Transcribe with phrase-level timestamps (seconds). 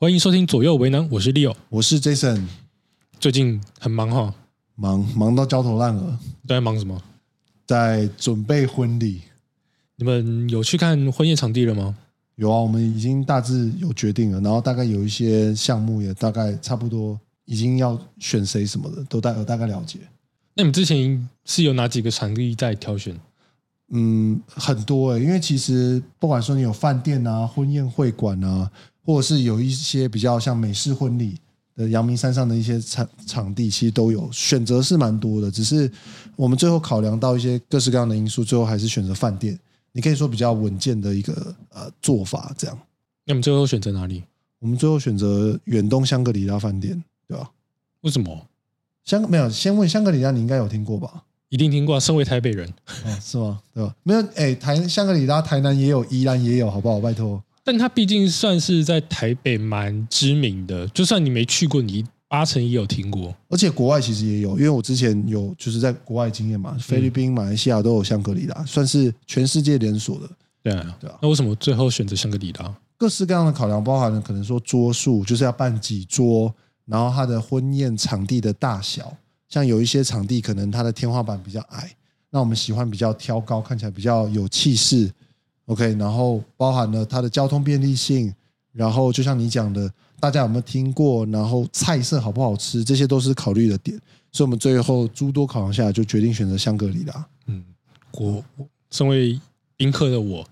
[0.00, 1.52] 欢迎收听左右为难，我是 Leo。
[1.70, 2.44] 我是 Jason，
[3.18, 4.32] 最近很忙哈，
[4.76, 6.16] 忙忙到焦头烂额，
[6.46, 7.02] 都在忙什么？
[7.66, 9.22] 在准备婚礼。
[9.96, 11.96] 你们有去看婚宴场地了吗？
[12.36, 19.98] 有啊，我们已经大致有决定了，然后大概有一些项目也大概差不多已经要选谁什么的，都大有大概了解。
[20.54, 23.18] 那你们之前是有哪几个场地在挑选？
[23.90, 28.70] 嗯，很多诶、因为其实不管说你有饭店啊、婚宴会馆啊，
[29.08, 31.38] 或者是有一些比较像美式婚礼
[31.74, 35.50] 的阳明山上的一些场场地，其实都有选择是蛮多的。
[35.50, 35.90] 只是
[36.36, 39.58] 我们最后考量到一些各式各样的因素，最后还是选择饭店。
[39.92, 42.78] 你可以说比较稳健的一个呃做法，这样。
[43.24, 44.22] 那你们最后选择哪里？
[44.58, 47.50] 我们最后选择远东香格里拉饭店，对吧？
[48.02, 48.46] 为什么？
[49.04, 51.24] 香没有，先问香格里拉，你应该有听过吧？
[51.48, 52.68] 一定听过啊，身为台北人，
[53.06, 53.62] 哦，是吗？
[53.72, 53.94] 对吧？
[54.02, 57.00] 没有，哎，台香格里拉，台南也有，宜兰也有，好不好？
[57.00, 57.42] 拜托。
[57.68, 63.36] 但它毕竟算是在台北蛮知名的，就算你没去过，你八成也有听过。
[63.50, 70.30] 而且国外其实也有，因为我之前有就是在国外经验嘛，菲律宾、马来西亚都有香格里拉，算是全世界连锁的。
[70.62, 72.74] 对啊，对啊那为什么最后选择香格里拉？
[72.96, 76.50] 各式各样的考量，包含了可能说桌数，就是要办几桌，
[76.86, 79.14] 然后它的婚宴场地的大小，
[79.46, 81.94] 像有一些场地可能它的天花板比较矮，
[82.30, 85.10] 那我们喜欢比较挑高，看起来比较有气势。
[85.68, 88.34] OK，然后包含了它的交通便利性，
[88.72, 91.26] 然后就像你讲的，大家有没有听过？
[91.26, 93.98] 然后菜色好不好吃，这些都是考虑的点。
[94.32, 97.26] 所以我们最后诸多考量下来，就决定选择香格里拉。
[97.46, 97.62] 嗯，
[98.12, 99.38] 我我身为
[99.76, 100.46] 宾客的我，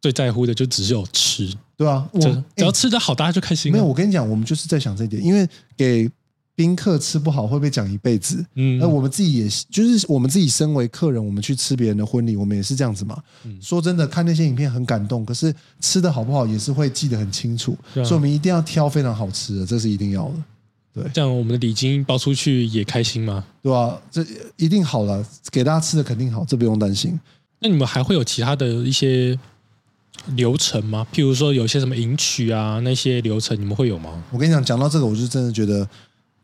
[0.00, 3.76] 最在乎的就只有吃，对啊，我只只要哎吃的好，大家就开心了。
[3.76, 6.08] 没有，我跟你讲，我们就是在想这一点，因为给
[6.56, 8.44] 宾客吃不好会被讲一辈子。
[8.54, 13.22] 嗯，那我们自己也是就是我们自己身为客人，我们去吃别人的婚礼，我们也是这样子嘛。
[13.44, 23.44] 嗯说真的，看那些影片很感动，可是吃的好不好也是会记得很清楚，啊所以我们一定要挑非常好吃的，这是一定要的，对这样我们的礼金包出去也开心吗？
[23.62, 24.24] 对吧、这
[24.56, 27.20] 一定好了，给大家吃的肯定好，这不用担心。
[27.60, 29.38] 那你们还会有其他的一些
[30.34, 31.06] 流程吗？
[31.12, 34.22] 譬如说有些什么迎娶啊那些流程，你们会有吗？
[34.30, 35.86] 我跟你讲，讲到这个，我就真的觉得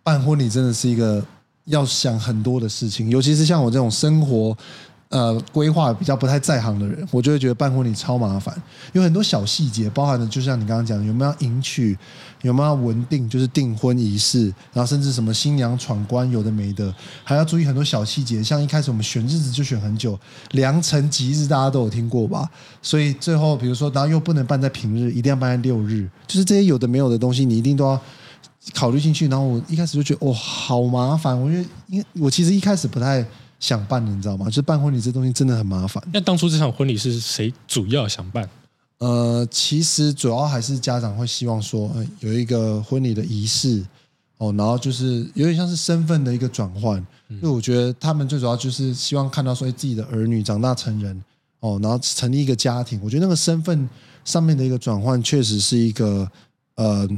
[0.02, 1.24] 办婚礼真的是一个
[1.66, 4.56] 要想很多的事情，尤其是像我这种生活
[5.10, 8.60] 呃规划比较不太在行的人，我就会觉得办婚礼超麻烦，
[8.94, 11.96] 有很多小细节，包含的就像你刚刚讲，有没有迎娶，
[12.40, 16.92] 有没有要文定，就是订婚仪式，然后甚至什么新娘闯关，有的没的，
[17.22, 18.42] 还要注意很多小细节。
[18.42, 20.18] 像一开始我们选日子就选很久，
[20.50, 22.50] 良辰吉日大家都有听过吧？
[22.82, 28.00] 所以最后比如说，然后又不能办在平日，一定要办在六日，就是这些有的没有的东西，你一定都要。
[28.74, 31.40] 考虑进去，然后我一开始就觉得哦，好麻烦。
[31.40, 33.24] 我觉得，因为我其实一开始不太
[33.58, 34.46] 想办的，你知道吗？
[34.46, 36.02] 就是办婚礼这东西真的很麻烦。
[36.12, 38.48] 那当初这场婚礼是谁主要想办？
[38.98, 43.84] 呃，其实主要还是家长会希望说，呃、有一个婚礼的仪式
[44.38, 47.04] 哦，然后就是有点像是身份的一个转换。
[47.28, 51.24] 因为我觉得他们最主要就是希望看到说哎自己的儿女长大成人
[51.60, 53.00] 哦，然后成立一个家庭。
[53.02, 53.88] 我觉得那个身份
[54.24, 56.30] 上面的一个转换，确实是一个
[56.74, 57.08] 呃，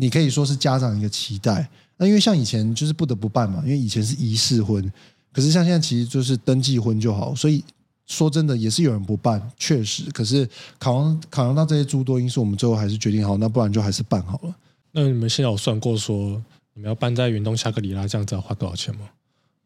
[0.00, 1.68] 你可以说是家长一个期待。
[1.98, 4.90] 那因为像以前就是不得不办嘛，因为以前是仪式婚，
[5.32, 7.62] 可是像现在其实就是登记婚就好，所以
[8.06, 10.10] 说真的也是有人不办，确实。
[10.10, 14.54] 可是考量考量到这些诸多因素，我们最后还是决定好，那不然就还是办好了。
[14.92, 16.42] 那你们现在有算过说
[16.74, 19.02] 你们要办在云东夏格里拉这样子要花多少钱吗？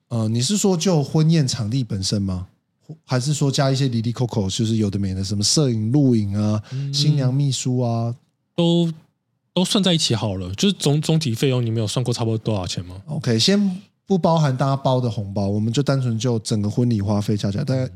[0.09, 2.49] 呃，你是说就婚宴场地本身吗？
[3.05, 8.15] 还是说加一些离离扣扣，就是有的没的，什么摄影、录影啊、新娘秘书啊
[8.55, 8.93] 都
[9.55, 17.89] 都算在一起好了，就是总总体费用，你们有算过差不多多少钱吗？？OK，先不包含大家包的红包，我们就单纯就整个婚礼花费加起来，大概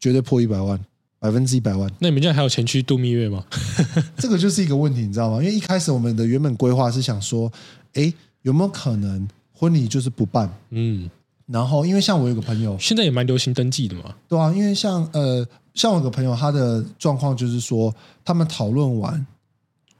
[0.00, 0.78] 绝对破一百万，
[1.20, 1.88] 百分之一百万。
[2.00, 3.44] 那你们现在还有钱去度蜜月吗？
[4.18, 5.38] 这个就是一个问题，你知道吗？
[5.40, 7.50] 因为一开始我们的原本规划是想说，
[7.94, 8.12] 哎，
[8.42, 10.52] 有没有可能婚礼就是不办？
[10.70, 11.08] 嗯，
[11.46, 14.14] 然后因为像我有个朋友，现在也蛮流行登记的嘛。
[14.28, 19.24] 对啊，因为像呃，像我有个朋友，他的状况就是说，他们讨论完，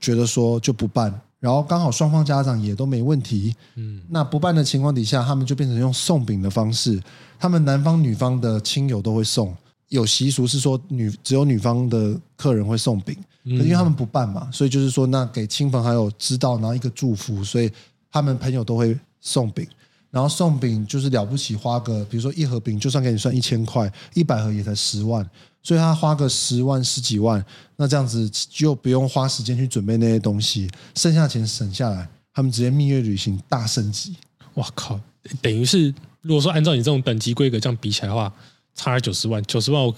[0.01, 7.01] 觉得说就不办，然后刚好双方家长也都没问题，嗯，那不办的情况底下，他们就变成用送饼的方式，
[7.39, 9.55] 他们男方女方的亲友都会送，
[9.89, 17.71] 有习俗是说女只有女方的客人会送饼，因为他们不办嘛，所以就是说那给亲朋好友知道，然后一个祝福，所以
[18.11, 19.67] 他们朋友都会送饼。
[20.11, 25.29] 然后送饼就是了不起，花个比如说一盒饼，就算给你算一千块，一百盒也才十万，
[25.69, 27.45] 所以他花个十万十几万，
[27.77, 34.17] 那这样子就不用花时间去准备那些东西，剩下钱省下来，他们直接蜜月旅行大升级。
[34.55, 34.99] 哇靠！
[35.43, 38.33] 等于是如果说按照你这种等级规格这样比起来的话，
[38.75, 39.95] 差了九十万，九十万我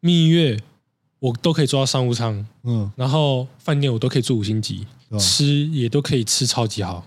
[0.00, 0.60] 蜜月
[1.18, 4.86] 我都可以做到商务舱，嗯，然后饭店我都可以住五星级，
[5.18, 7.06] 吃也都可以吃超级好。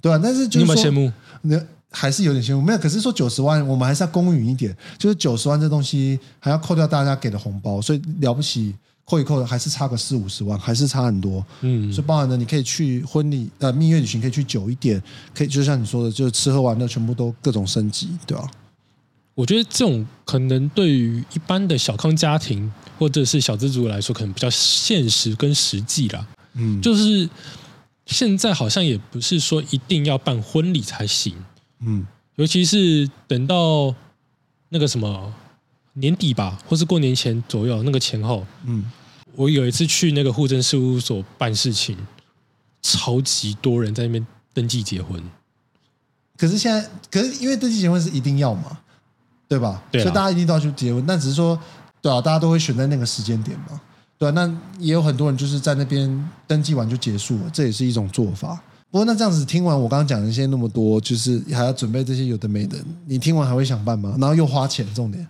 [0.00, 1.12] 对啊，但是你就是说有没有羡慕？
[1.42, 2.78] 那还是有点辛苦，没有。
[2.78, 8.74] 可是说九十万，我们还是要公允一点，就是九十万这东西还要扣掉大家给的红包，所以了不起
[9.04, 11.44] 扣一扣，还是差个四五十万，还是差很多。
[11.60, 15.02] 嗯所以包含了你可以去婚礼呃蜜月旅行可以去久一点，
[15.34, 18.50] 可以就像你说的，就是吃喝玩乐全部都各种升级，对吧、
[19.34, 26.26] 我觉得这种可能对于一般的小康家庭或者是小资族来说，可能比较现实跟实际啦。
[26.54, 27.28] 嗯，就是
[28.06, 31.34] 现在好像也不是说一定要办婚礼才行，
[31.80, 32.06] 嗯
[32.36, 33.94] 尤其是等到
[34.68, 35.32] 那个什么
[35.94, 38.84] 年底吧，或是过年前左右那个前后，嗯，
[39.34, 41.96] 我有一次去那个户政事务所办事情，
[42.82, 45.22] 超级多人在那边登记结婚。
[46.36, 48.78] 可是现在，可是因为登记结婚是一定要嘛，
[49.48, 49.82] 对吧？
[49.92, 51.58] 所以大家一定都要去结婚，但只是说，
[52.02, 53.80] 对啊，大家都会选在那个时间点嘛，
[54.18, 54.46] 对啊，那
[54.78, 58.62] 也有很多人就是在那边登记完就结束了，这也是一种做法。
[58.90, 64.16] 不过那这样子听完我刚刚讲的一些那么多，就是还要准备这些有的没的，你听完还会想办吗？
[64.18, 65.26] 然后又花钱，重点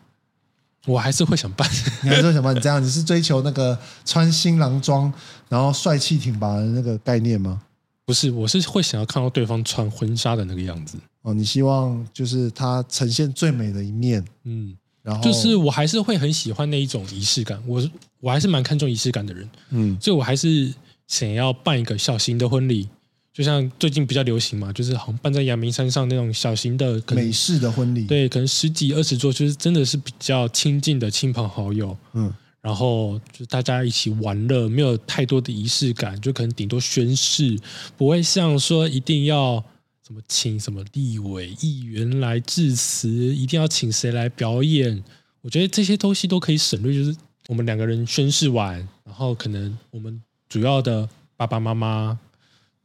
[0.87, 1.69] 我还是会想办，
[2.03, 2.55] 你还是会想办？
[2.55, 5.13] 你这样你是追求那个穿新郎装，
[5.49, 7.61] 然后帅气挺拔的那个概念吗？
[8.05, 10.97] 不是，我是会想要看到对方穿婚纱的那个样子。
[11.23, 17.83] 哦，你希望就是他呈现最美的一面，嗯，然后就是我还是会很喜欢那一种仪式感，我
[18.21, 20.73] 我还是蛮看重仪式感的人，嗯所以我还是
[21.09, 22.89] 想要办一个小型的婚礼，
[23.37, 32.33] 就像最近比较流行嘛，就是好像办在阳明山上那种小型的，美式的婚礼，，对，可能十几二十桌，就是真的是比较亲近的亲朋好友，嗯。
[32.63, 37.57] 然后就大家一起玩乐，没有太多的仪式感，就可能顶多宣誓，
[37.97, 39.63] 不会像说一定要
[40.05, 45.05] 什么请什么立委议员来致辞，一定要请谁来表演。
[45.43, 47.17] 我觉得这些东西都可以省略，就是
[47.47, 52.19] 我们两个人宣誓完，然后可能我们主要的爸爸妈妈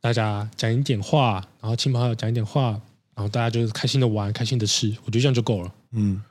[0.01, 2.71] 大家讲一点话，然后亲朋好友讲一点话，
[3.13, 5.71] 然后大家就是开心的玩，开心的吃，我觉得这样就够了。
[5.91, 6.21] 嗯，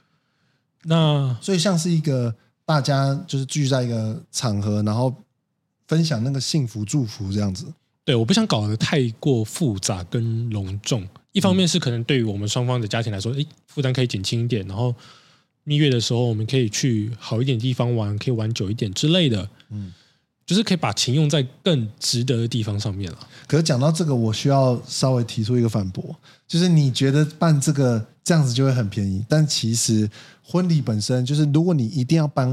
[0.82, 2.34] 那所以像是一个
[2.66, 5.14] 大家就是聚在一个场合，然后
[5.86, 7.72] 分享那个幸福祝福这样子。
[8.04, 11.06] 对，我不想搞得太过复杂跟隆重。
[11.30, 14.92] 一方面是可能对于我们双方的家庭来说，诶，负担可以减轻一点，然后
[15.62, 19.48] 蜜月的时候我们可以去好一点地方玩，可以玩久一点之类的。
[19.68, 19.94] 嗯，
[20.50, 23.18] 就是可以把钱用在更值得的地方上面了。
[23.46, 26.04] 可是讲到这个，我需要稍微提出一个反驳，
[26.48, 30.10] 就是你觉得办这个这样子就会很便宜，但其实
[30.42, 32.48] 婚礼本身就是，如果你一定要办，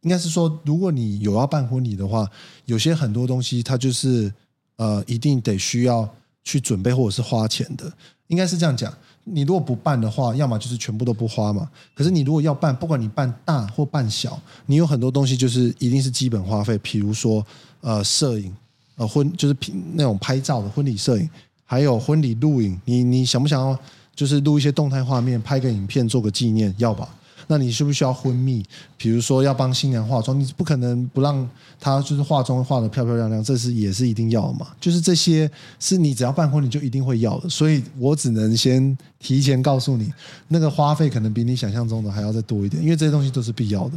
[0.00, 2.28] 应该是说，如果你有要办婚礼的话，
[2.64, 4.32] 有些很多东西它就是
[4.74, 6.12] 呃，一定得需要
[6.42, 7.92] 去准备或者是花钱的，
[8.26, 8.92] 应该是这样讲。
[9.28, 11.68] 你如果不办的话，要么就是全部都不花嘛。
[11.94, 17.44] 可是你如果要办，不管你办大或办小，你有很多东西就是一定是基本花费，比如说
[17.80, 18.54] 呃摄影，
[18.94, 19.56] 呃婚就是
[19.94, 21.28] 那种拍照的婚礼摄影，
[21.64, 22.80] 还有婚礼录影。
[22.84, 23.76] 你你想不想要
[24.14, 26.72] 就是录一些动态画面，拍个影片做个纪念？
[26.78, 27.12] 要吧？
[27.46, 28.64] 那你需不需要婚蜜？
[28.96, 31.48] 比如说要帮新娘化妆，你不可能不让
[31.80, 34.68] 她就是化妆化的漂漂亮亮，这是也是一定要的嘛。
[34.80, 40.12] 就是这些是你只要办婚礼就一定会要的，所以我只能先提前告诉你，
[40.48, 43.94] 那个花费可能比你想象中的还要再多一点，因为这些东西都是必要的。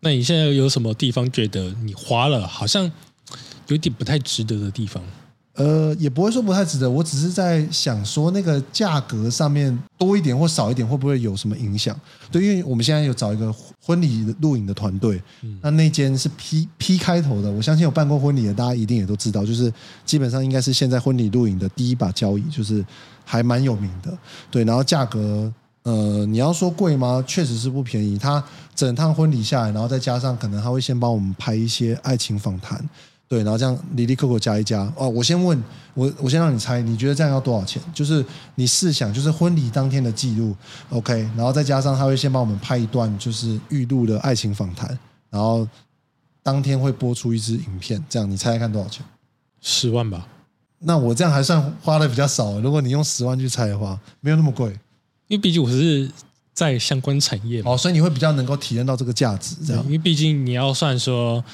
[0.00, 2.90] 那你现在有什么地方觉得你花了好像
[3.68, 5.02] 有点不太值得的地方？
[5.56, 11.98] 呃，也不会说不太值得，我只是在想说那个价格上面多一点或少一点，会不会有什么影响？
[12.30, 15.20] 对，因为我们现在有找一个婚礼录影的团队，
[15.62, 19.72] 那那间是 P P 开头的，我相信有办过婚礼的，大家一定也都知道，就是
[20.04, 22.84] 基本上应该是现在婚礼录影的第一把交椅，就是
[23.24, 24.16] 还蛮有名的。
[24.50, 25.52] 对，然后价格。
[25.86, 27.22] 呃，你要说贵吗？
[27.28, 28.18] 确实是不便宜。
[28.18, 28.42] 他
[28.74, 32.84] 整趟婚礼下来，然后再加上可能他会先帮我们拍一些爱情访谈，
[33.28, 34.90] 对，然后这样离离扣扣加一加。
[34.96, 35.60] 哦，我先问
[35.94, 37.82] 我，我先让你猜，你觉得这样要多少钱？
[37.92, 40.54] 就是你试想，就是婚礼当天的记录
[40.90, 44.96] ，OK，然后再加上他会先帮我们拍一段就是预录的爱情访谈，
[45.30, 45.66] 然后
[46.42, 49.04] 当天会播出一支影片，这样你猜猜看多少钱？
[49.60, 50.28] 十万吧，
[50.78, 52.60] 那我这样还算花的比较少。
[52.60, 54.68] 如果你用十万去猜的话，没有那么贵。
[55.26, 56.08] 因为毕竟我是
[56.54, 57.72] 在相关产业嘛。
[57.72, 61.44] 哦，所以你会比较能够体验到这个价值，这样因为毕竟你要算说，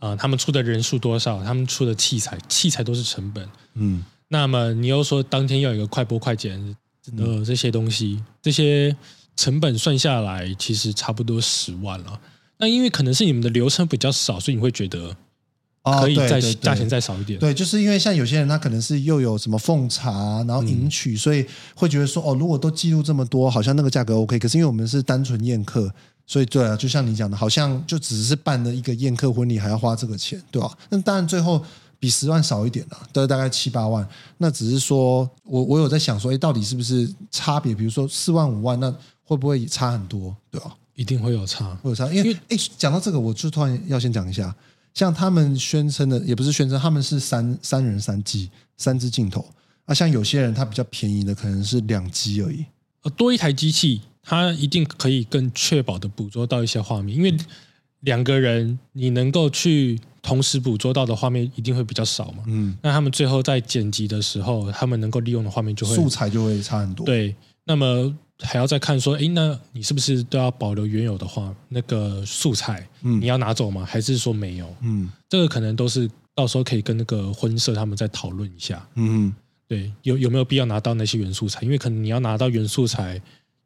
[0.00, 3.48] 呃，他们出的人数多少，他们出的器材，器材都是成本。
[3.74, 6.76] 嗯那么你又说当天要有一个快播快剪
[7.16, 8.94] 的这些东西，这些
[9.36, 12.20] 成本算下来，其实差不多十万了。
[12.58, 15.16] 那因为可能是你们的流程比较少，所以你会觉得
[15.84, 17.38] 哦可以再价钱再少一点。
[17.38, 24.38] 对，就是因为像有些人他可能是又有什么奉茶，然后迎娶，所以会觉得说哦，如果都记录这么多，好像那个价格 OK。
[24.38, 25.90] 可是因为我们是单纯宴客，
[26.28, 31.64] 所以对啊，就像你讲的，好像就只是办了一个宴客婚礼，还要花这个钱，对吧、那当然最后
[31.98, 34.06] 比十万少一点啦，都大概七八万。
[34.36, 37.74] 那只是说我我有在想说，哎，到底是不是差别？
[37.74, 38.94] 比如说四万五万，那
[39.24, 40.36] 会不会差很多？
[40.50, 41.74] 对吧、一定会有差。
[41.82, 44.54] 会有差，因为哎，讲到这个，我就突然要先讲一下，
[44.92, 49.44] 像他们宣称的，也不是宣称，他们是三三人三机三支镜头
[49.86, 52.66] 啊，像有些人他比较便宜的，可能是两机而已。
[53.02, 57.34] 呃，多一台机器，它一定可以更确保的捕捉到一些画面，因为
[58.00, 62.44] 两个人你能够去同时捕捉到的画面一定会比较少嘛。
[62.46, 67.34] 嗯，那他们最后在剪辑的时候，他们能够利用的画面就会素材就会差很多。，对。
[67.64, 72.86] 那么还要再看说，哎，那你是不是都要保留原有的话那个素材？
[73.02, 73.84] 嗯你要拿走吗？
[73.84, 74.74] 还是说没有？
[74.82, 78.86] 嗯这个可能都是到时候可以跟那个婚社他们再讨论一下。
[78.94, 79.34] 嗯
[79.66, 81.60] 对，有有没有必要拿到那些原素材？
[81.62, 83.20] 因为可能你要拿到原素材，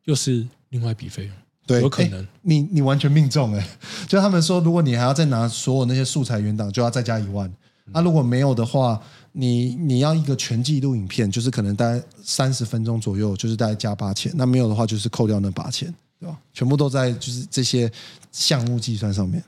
[0.04, 1.32] 又是另外一笔费用。
[1.66, 3.68] 对，有可能诶你你完全命中哎，
[4.08, 7.52] 就他们说，如果你还要再拿所有那些素材原档，就要再加一万。
[7.86, 9.00] 那、如果没有的话，
[9.32, 14.32] 你你要一个全记录影片，就是可能大概三十分钟左右，就是大概加八千。
[14.34, 16.38] 那没有的话，就是扣掉那八千，对吧？
[16.54, 17.90] 全部都在就是这些
[18.30, 19.42] 项目计算上面。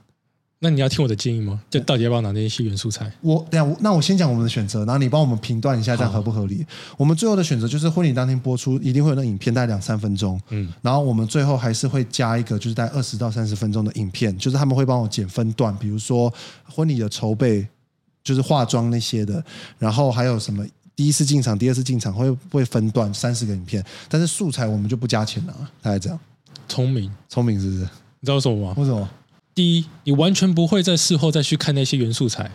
[0.65, 1.61] 那你要听我的建议吗？
[1.69, 3.13] 就到底要不要拿那些元素材？
[3.21, 6.65] 我等下那我先讲我们的选择，然后你帮我们评断一下，这样合不合理？
[6.97, 10.41] 我们最后的选择就是婚礼当天播出，一定会有那影片，大概两三分钟。
[10.49, 16.33] 嗯，然后我们最后还是会加一个，就是大概二十到三十分钟的影片，就是他们会帮我剪分段，比如说
[16.65, 17.69] 婚礼的筹备，
[18.23, 19.45] 就是化妆那些的，
[19.79, 20.65] 然后还有什么
[20.97, 26.19] 第一次进场、第二次进场会会分段三十个影片，但是素材我们就不加钱了，大概这样。
[26.67, 27.81] 聪明，聪明是不是？
[27.81, 28.75] 你知道为什么吗？
[28.79, 29.07] 为什么？
[29.55, 32.51] 第一，你完全不会在事后再去看那些原素材，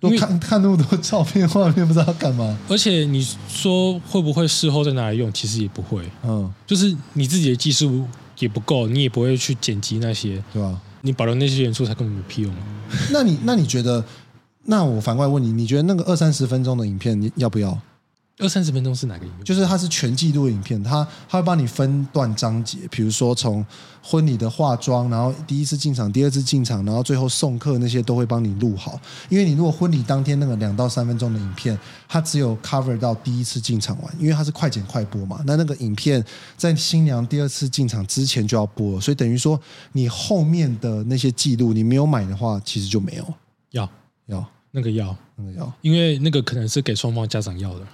[0.00, 2.58] 因为都看 看那么多照片画面，不知道干嘛。
[2.68, 8.04] 而且你说会不会事后再拿来用，其实也不会，嗯，就是你自己的技术
[8.38, 10.80] 也不够，你也不会去剪辑那些，对吧？
[11.00, 12.52] 你保留那些元素材根本没屁用。
[13.10, 14.04] 那你那你觉得？
[14.64, 17.76] 那我反过来问你，你觉得那个二三十分钟的影片你要不要？
[18.38, 19.44] 二三十分钟是哪个影片？
[19.44, 23.64] 就是它是全记录影片，它它会帮你分段章节，比如说从
[24.02, 28.98] 婚礼的化妆，然后第一次进场、第二次进场，然后最后送客那些都会帮你录好。
[29.28, 35.40] 因为你如果婚礼当天那个两到三分钟的影片，它只有 cover 到第一次进场完，因为它是快剪快播嘛。
[35.46, 36.24] 那那个影片
[36.56, 39.60] 在新娘第二次进场之前就要播了，所以等于说
[39.92, 43.34] 你后面的那些记录你没有买的话，其实就没有。
[43.70, 43.88] 要
[44.26, 47.86] 要那个要，那个要因为那个可能是给双方家长要的，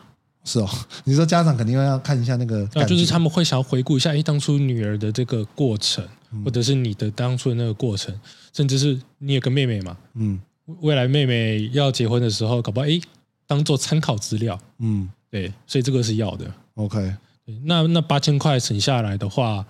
[0.48, 0.68] 是哦，
[1.04, 6.02] 你说家长肯定要看一下那个就是他们会想要回顾一下，哎，当初女儿的这个过程，
[6.32, 6.42] 嗯。
[6.42, 8.18] 或者是你的当初的那个过程，
[8.54, 10.40] 甚至是你有个妹妹嘛，嗯。
[10.80, 12.98] 未来妹妹要结婚的时候，搞不好哎，
[13.46, 15.10] 当做参考资料，嗯。
[15.30, 16.50] 对，所以这个是要的。
[16.76, 17.14] ，OK。
[17.44, 19.66] 对那那八千块省下来的话，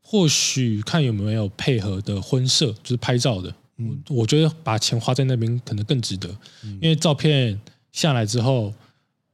[0.00, 3.54] 或许看有没有配合的婚摄，就是拍照的。
[3.76, 4.02] 嗯。
[4.08, 6.28] 我我觉得把钱花在那边可能更值得，
[6.80, 7.60] 因为照片
[7.92, 8.72] 下来之后，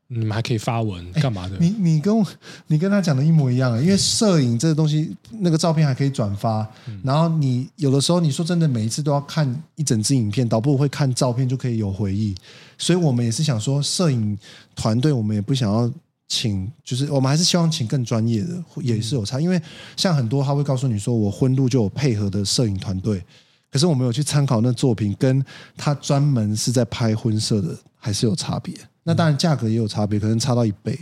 [0.09, 1.57] 你们还可以发文干嘛的？
[1.59, 2.25] 你你跟我
[2.67, 6.67] 你跟他讲的一模一样，因为摄影这个东西，那个照片还可以转发，
[7.03, 12.35] 然后你有的时候你说真的，每一次都要看一整支影片，倒不如会看照片就可以有回忆。
[12.77, 14.39] 所以我们也是想说，摄影
[14.77, 15.91] 团队我们也不想要
[16.29, 19.41] 请，就是我们还是希望请更专业的，也是有差。
[19.41, 19.61] 因为
[19.97, 23.25] 像很多他会告诉你说，我婚路就有配合的摄影团队，
[23.71, 25.45] 可是我们有去参考那作品，跟
[25.77, 28.75] 他专门是在拍婚摄的，还是有差别。
[29.05, 30.99] 那当然价格也有差别，可能差到一倍。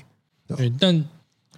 [0.46, 1.04] 对，但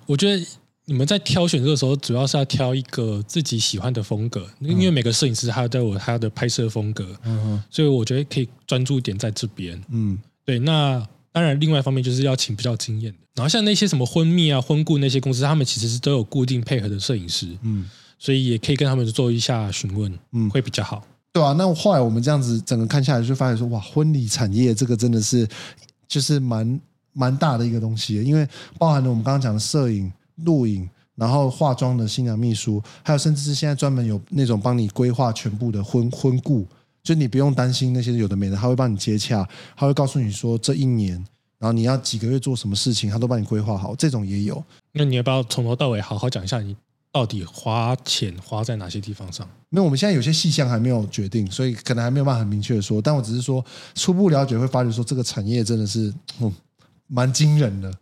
[0.06, 0.46] 我觉得
[0.84, 9.82] 你们在挑选这个时候，主要是要挑一个自己喜欢的风格，因为每个摄影师他都有他的拍摄风格，嗯所以我觉得可以专注一点在这边。
[9.88, 13.18] 嗯对，那当然，另外一方面就是要请比较经验的。
[13.34, 21.02] 然后像那些什么婚蜜啊、婚顾那些公司，他们其实是都有固定配合的摄影师，嗯，所以也可以跟他们做一下询问，嗯会比较好。
[21.32, 21.52] 对啊。
[21.58, 25.48] 那后来我们这样子整个看下来，就发现说，哇，婚礼产业这个真的是
[26.08, 26.80] 就是蛮
[27.12, 30.12] 蛮大的一个东西，因为包含了我们刚刚讲的摄影、
[30.44, 30.88] 录影。
[31.16, 36.66] 然后化妆的新娘秘书，还有甚至是现在专门有那种帮你规划全部的婚婚顾，
[37.04, 41.12] 就你不用担心那些有的没的，他会帮你接洽，他会告诉你说这一年，
[41.58, 44.60] 然后你要几个月做什么事情，他都帮你规划好，这种也有。
[44.90, 46.76] 那你要不要从头到尾好好讲一下你
[47.14, 49.48] 到底花钱花在哪些地方上？
[49.68, 53.00] 没有，我们现在有些细项还没有决定，所以可能还没有办法很明确的说。
[53.00, 56.52] 但我只是说初步了解，会发觉说这个产业真的是嗯
[57.06, 57.94] 蛮惊人的。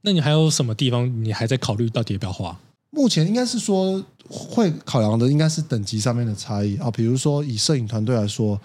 [0.00, 2.58] 那你还有什么地方你还在考虑到底要不要花？
[2.90, 8.60] 目前应该是说会考量的应该是等级上面的差异啊，比如说以摄影团队来说，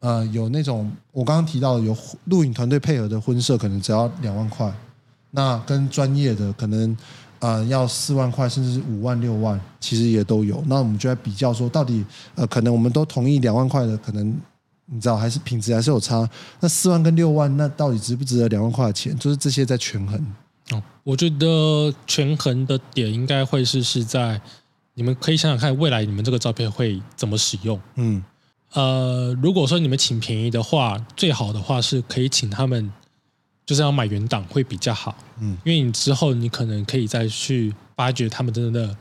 [0.00, 1.96] 呃，有那种我刚刚提到有
[2.26, 4.70] 录影团队配合的婚摄，可能只要两万块，
[5.30, 6.94] 那跟专业的可能
[7.42, 10.62] 呃要四万块，甚至是五万六万，其实也都有。
[10.66, 12.02] 那我们就在比较说，到底
[12.34, 14.34] 呃可能我们都同意两万块的，可能
[14.86, 16.26] 你知道还是品质还是有差。
[16.60, 19.14] 那四万跟六万，那到底值不值得两万块的钱？
[19.18, 20.18] 就是这些在权衡。
[20.70, 24.40] 哦，我觉得权衡的点应该会是是在
[24.94, 27.78] 你们可以想想看，未来你们这个照片会怎么使用。
[27.96, 28.22] 嗯
[28.74, 32.90] 呃，如果说你们请便宜的话，最好的话是可以请他们，
[33.72, 35.16] 就是要买原档会比较好。
[35.40, 38.94] 嗯因为你之后你可能可以再去发掘他们真的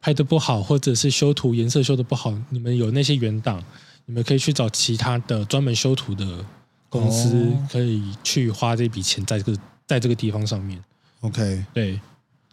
[0.00, 3.62] 拍的不好，或者是修图颜色修的不好，你们有那些原档，
[4.06, 6.42] 你们可以去找其他的专门修图的
[6.88, 10.82] 公司哦，可以去花这笔钱在这个在这个地方上面。
[11.20, 12.00] ，OK 对，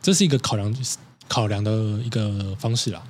[0.02, 0.76] 这是一个考量
[1.30, 1.72] 考量的
[2.04, 3.02] 一个方式啦。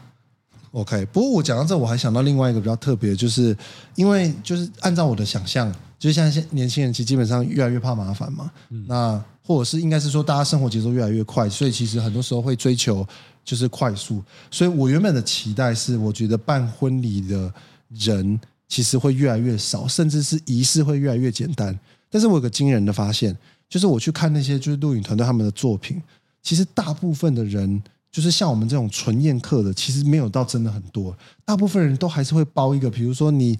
[0.74, 3.58] OK，不过我讲到这，我还想到另外一个比较特别，就是
[3.96, 8.51] 因为就是按照我的想象，就是现在现年轻人其实基本上越来越怕麻烦嘛，
[8.88, 13.08] 那或者是应该是说大家生活节奏越来越快，所以其实很多时候会追求
[13.46, 14.20] 就是快速。
[14.50, 17.53] 所以我原本的期待是，我觉得办婚礼的
[17.89, 21.79] 人其实会越来越少，甚至是仪式会越来越简单。
[22.10, 23.38] 但是我有个惊人的发现，
[23.70, 26.01] 就是我去看那些就是录影团队他们的作品，
[26.41, 27.79] 其实大部分的人，
[28.12, 31.15] 就是像我们这种纯宴客的，其实没有到真的很多。
[31.46, 33.58] 大部分人都还是会包一个，比如说你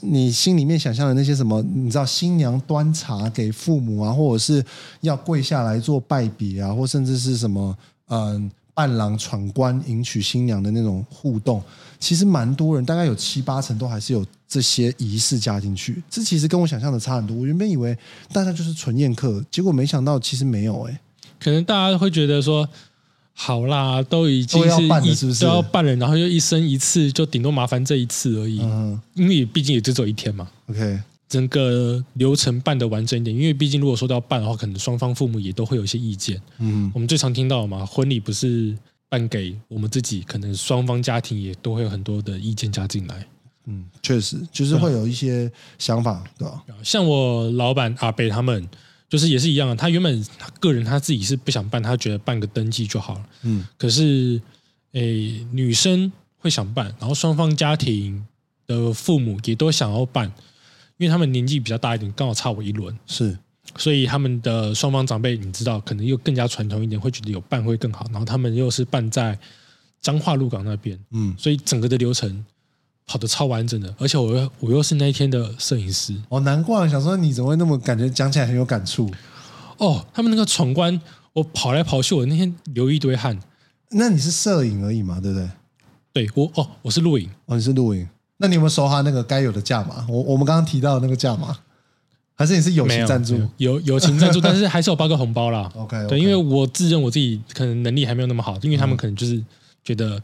[0.00, 4.64] 你心里面想象的那些什么，你知道新娘端茶给父母啊，或者是
[5.00, 7.76] 要跪下来做拜别啊，或甚至是什么
[8.08, 8.50] 嗯。
[8.72, 11.62] 伴郎闯关迎娶新娘的那种互动，
[11.98, 16.02] 其实蛮多人，大概有七八成都还是有这些仪式加进去。
[16.08, 17.36] 这其实跟我想象的差很多。
[17.36, 17.94] 我原本以为
[18.32, 20.98] 大家就是纯宴客，结果没想到其实没有哎、
[21.38, 22.66] 可能大家会觉得说，
[23.42, 28.60] 好啦，都已经都要是一办了是不是都要办了，然后又一生一次，就顶多麻烦这一次而已。
[28.60, 33.34] 嗯因为毕竟也只走一天嘛，，OK，整个流程办的完整一点。
[33.34, 36.38] 因为毕竟如果说都要办的话，可能双方父母也都会有一些意见。
[36.58, 38.76] 嗯我们最常听到的嘛，婚礼不是
[39.08, 43.26] 办给我们自己，可能双方家庭也都会有很多的意见加进来。
[43.66, 46.62] 嗯，确实就是会有一些想法，对吧？
[46.82, 48.68] 像我老板阿北他们，
[49.10, 49.76] 就是也是一样的。
[49.76, 53.26] 他原本他个人他自己是不想办，他觉得办个登记就好了。
[53.42, 54.40] 嗯可是，
[54.92, 58.24] 诶，女生会想办，然后双方家庭
[58.66, 60.32] 的父母也都想要办，
[60.96, 63.36] 因为他们年纪比较大一点，刚好差我一轮，是，
[63.76, 68.06] 所以他们的双方长辈，你知道，可能又更加传统一点，会觉得有办会更好。
[68.10, 69.38] 然后他们又是办在
[70.00, 72.44] 彰化鹿港那边，嗯，所以整个的流程
[73.10, 79.10] 跑的超完整的，而且我又我又是那一天的摄影师哦，难怪我想说你怎么会那么感觉讲起来很有感触？
[79.78, 81.00] 哦，他们那个闯关，
[81.32, 83.36] 我跑来跑去，我那天流一堆汗。
[83.90, 85.50] 那你是摄影而已嘛，对不对？
[86.12, 90.06] 对我哦，我是录影，哦，你是录影，那你有没有收他那个该有的价码？
[90.08, 91.58] 我我们刚刚提到的那个价码，
[92.36, 95.68] 还是你是友情赞助没有有友情赞助， 但是还是有包个红包啦。
[95.74, 99.42] OK，对，因为我自认我自己可能能力还没有那么好，因为他嗯们可能就是
[99.82, 100.22] 觉得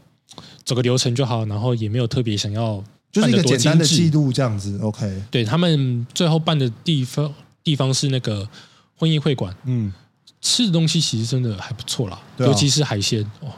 [0.63, 4.77] 走个流程就好，然后也没有特别想要就是一个简单的记录这样子。
[4.81, 8.47] OK，对他们最后办的地方地方是那个
[8.95, 9.91] 婚宴会馆，嗯，
[10.41, 12.45] 吃的东西其实真的还不错啦，啊。
[12.45, 13.23] 尤其是海鲜。
[13.41, 13.51] 哦。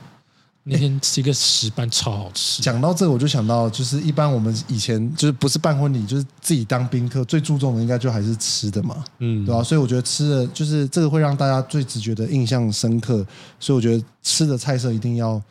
[0.64, 13.26] 那天吃一个石斑超好吃，讲到这个，我就想到，就是一般我们以前就是不是办婚礼，就是自己当宾客，最注重的应该就还是吃的嘛，嗯，对吧、所以我觉得吃的，就是这个会让大家最直觉的印象深刻，
[13.60, 15.42] 所以我觉得吃的菜色一定要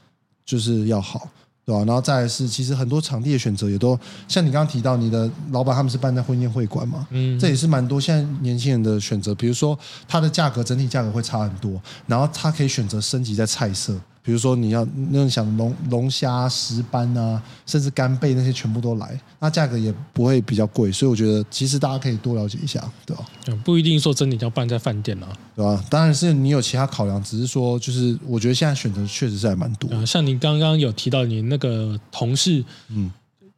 [0.48, 1.28] 就是要好，
[1.66, 9.34] 对吧、然后再来是，其实很多场地的选择也都像你刚刚提到，你的老板他们是办在婚宴会馆嘛，嗯，这也是蛮多现在年轻人的选择。
[9.34, 13.94] 比如说，它的价格整体价格会差很多，然后它可以选择升级在菜色，
[14.28, 20.92] 比如说你要那种想龙龙虾、石斑啊，甚至干贝那些全部都来，那价格也不会比较贵。
[20.92, 23.24] 所以我觉得其实大家可以多了解一下，对吧？
[23.46, 25.28] 嗯不一定说真的要办在饭店啊。
[25.56, 25.82] 对吧？
[25.88, 29.88] 当然是你有其他考量，只是说就是我觉得现在选择确实是还蛮多。
[29.92, 33.10] 呃，像你刚刚有提到你那个同事，嗯，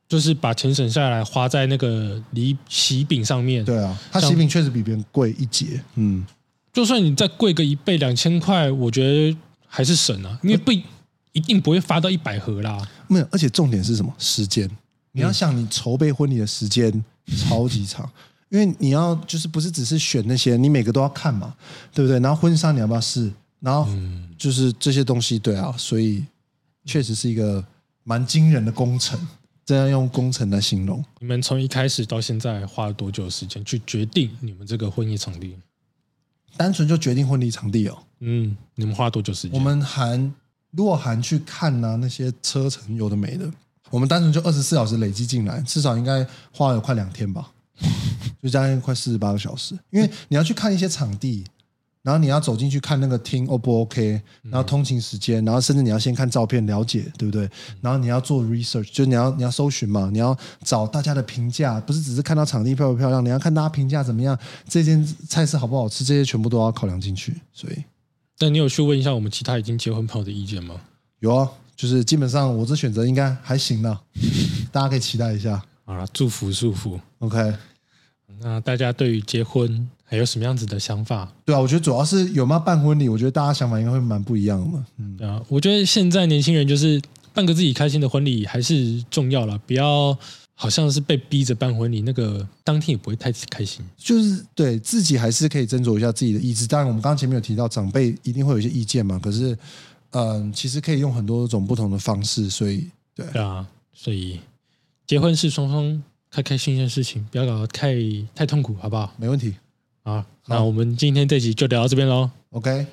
[0.08, 3.64] 就是把钱省下来花在那个礼喜饼上面。
[3.64, 5.82] 对啊，它喜饼确实比别人贵一截。
[5.96, 6.24] 嗯，
[6.72, 9.36] 就算你再贵个一倍两千块，我觉得
[9.70, 10.70] 还是省啊，因为不
[11.32, 12.86] 一定不会发到一百盒啦。
[13.08, 14.12] 没有，而且重点是什么？
[14.18, 14.68] 时间。
[15.12, 16.92] 你要想，你筹备婚礼的时间
[17.38, 18.08] 超级长，
[18.50, 21.54] 因为你要就是不是只是选那些，你每个都要看嘛，
[21.94, 22.18] 对不对？
[22.20, 23.32] 然后婚纱你要不要试？
[23.60, 23.88] 然后
[24.38, 26.24] 就是这些东西，对啊，所以
[26.84, 27.64] 确实是一个
[28.04, 29.18] 蛮惊人的工程，
[29.66, 31.04] 这样用工程来形容。
[31.20, 35.56] 你们从一开始到现在花了多久的时间去决定你们这个婚礼场地？
[36.60, 39.58] 单纯就决定婚礼场地哦，嗯，你们花了多久时间？
[39.58, 40.30] 我们含
[40.72, 43.50] 如果含去看呐、那些车程有的没的，
[43.88, 47.50] 我们单纯就二十四小时累积进来，至少应该花了有快两天吧，
[48.42, 49.74] 就将近快四十八个小时。
[49.88, 51.46] 因为你要去看一些场地，
[52.02, 57.48] 然后你要走进去看那个厅 O 不 OK，然后通勤时间，然后甚至你要先看照片了解，对不对？
[57.80, 67.34] 然后你要做 research，就是你要你要搜寻嘛，你要找大家的评价，不是只是看到场地漂不漂亮，你要看大家评价怎么样，这间菜式好不好吃，这些全部都要考量进去。
[67.52, 67.84] 所以
[68.38, 70.80] 但你有去问一下我们其他已经结婚朋友的意见吗？
[71.18, 74.00] 有啊，就是基本上我这选择应该还行的，
[74.72, 75.62] 大家可以期待一下。
[75.84, 76.98] 好了，祝福祝福。
[77.18, 77.52] OK，
[78.38, 81.32] 那大家对于结婚还有什么样子的想法？
[81.44, 84.84] 对啊，我觉得主要是有没有办婚礼，我觉得大家想法应该会蛮不一样的。
[84.96, 87.00] 嗯，对啊，我觉得现在年轻人就是
[87.32, 90.18] 办个自己开心的婚礼还是重要了，不要
[90.56, 93.84] 好像是被逼着办婚礼，那个当天也不会太开心。
[93.96, 96.66] 就是对自己还是可以斟酌一下自己的意志。
[96.66, 99.56] 当然，我们刚刚前面有提到长辈一定会有一些意见嘛，可是，
[100.10, 104.40] 嗯、其实可以用很多种不同的方式，所以对，对啊，所以
[105.06, 107.94] 结婚是双方开开心心的事情，不要搞得太
[108.34, 109.14] 太痛苦，好不好？
[109.16, 109.54] 没问题。
[110.02, 112.86] 啊，那我们今天这集就聊到这边喽，OK，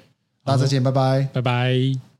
[0.43, 1.27] 大家再见，拜拜。
[1.33, 2.16] 拜拜。